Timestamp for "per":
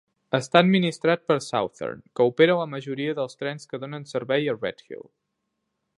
1.31-1.37